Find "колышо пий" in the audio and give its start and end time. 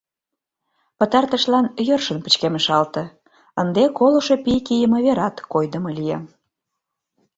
3.97-4.59